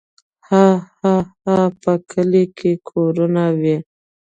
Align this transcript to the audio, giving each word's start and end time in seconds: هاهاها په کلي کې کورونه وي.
هاهاها 0.47 1.57
په 1.81 1.91
کلي 2.11 2.45
کې 2.57 2.71
کورونه 2.89 3.43
وي. 3.59 3.77